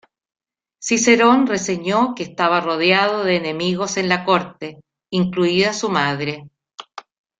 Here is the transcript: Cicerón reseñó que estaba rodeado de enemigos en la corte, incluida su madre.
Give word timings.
Cicerón 0.79 1.45
reseñó 1.45 2.15
que 2.15 2.23
estaba 2.23 2.59
rodeado 2.59 3.23
de 3.23 3.35
enemigos 3.35 3.97
en 3.97 4.09
la 4.09 4.25
corte, 4.25 4.81
incluida 5.11 5.73
su 5.73 5.89
madre. 5.89 6.47